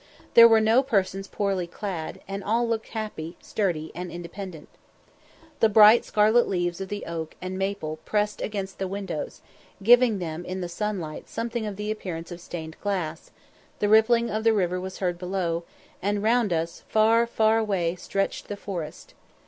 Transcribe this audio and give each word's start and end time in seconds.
There 0.33 0.47
were 0.47 0.59
no 0.59 0.81
persons 0.81 1.27
poorly 1.27 1.67
clad, 1.67 2.21
and 2.27 2.43
all 2.43 2.67
looked 2.67 2.87
happy, 2.87 3.37
sturdy, 3.39 3.91
and 3.93 4.11
independent. 4.11 4.67
The 5.59 5.69
bright 5.69 6.05
scarlet 6.05 6.47
leaves 6.49 6.81
of 6.81 6.89
the 6.89 7.05
oak 7.05 7.35
and 7.39 7.55
maple 7.55 7.97
pressed 7.97 8.41
against 8.41 8.79
the 8.79 8.87
windows, 8.87 9.41
giving 9.83 10.17
them 10.17 10.43
in 10.43 10.59
the 10.59 10.67
sunlight 10.67 11.29
something 11.29 11.67
of 11.67 11.75
the 11.75 11.91
appearance 11.91 12.31
of 12.31 12.41
stained 12.41 12.77
glass; 12.81 13.29
the 13.77 13.89
rippling 13.89 14.31
of 14.31 14.43
the 14.43 14.53
river 14.53 14.81
was 14.81 14.97
heard 14.97 15.19
below, 15.19 15.65
and 16.01 16.23
round 16.23 16.51
us, 16.51 16.83
far, 16.87 17.27
far 17.27 17.59
away, 17.59 17.93
stretched 17.93 18.47
the 18.47 18.57
forest. 18.57 19.13